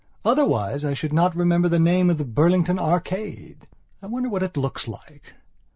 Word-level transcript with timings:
Otherwise 0.25 0.83
I 0.83 0.95
should 0.95 1.13
not 1.13 1.35
remember 1.35 1.69
the 1.69 1.77
name 1.77 2.09
of 2.09 2.17
the 2.17 2.25
Burlington 2.25 2.79
Arcade. 2.79 3.67
I 4.01 4.07
wonder 4.07 4.29
what 4.29 4.41
it 4.41 4.57
looks 4.57 4.87
like. 4.87 5.35